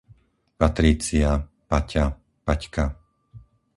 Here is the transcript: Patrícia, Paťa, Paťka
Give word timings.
Patrícia, 0.61 1.29
Paťa, 1.69 2.05
Paťka 2.45 2.85